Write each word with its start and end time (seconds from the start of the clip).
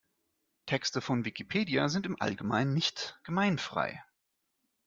Texte 0.65 0.99
von 0.99 1.25
Wikipedia 1.25 1.87
sind 1.87 2.07
im 2.07 2.19
Allgemeinen 2.19 2.73
nicht 2.73 3.19
gemeinfrei. 3.23 4.03